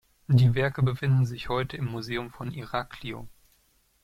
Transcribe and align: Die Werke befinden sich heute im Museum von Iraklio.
Die 0.29 0.55
Werke 0.55 0.81
befinden 0.81 1.27
sich 1.27 1.47
heute 1.49 1.77
im 1.77 1.85
Museum 1.85 2.31
von 2.31 2.51
Iraklio. 2.51 3.27